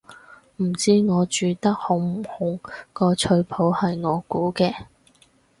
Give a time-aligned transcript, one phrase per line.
[0.57, 4.73] 唔知我煮得好唔好，個菜譜係我估嘅